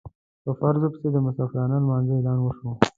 [0.43, 2.69] په فرضو پسې د مسافرانه لمانځه اعلان وشو.